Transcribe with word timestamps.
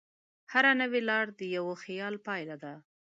هره 0.53 0.71
نوې 0.81 1.01
لار 1.09 1.25
د 1.39 1.41
یوه 1.55 1.75
خیال 1.83 2.15
پایله 2.25 2.55
ده. 2.63 2.73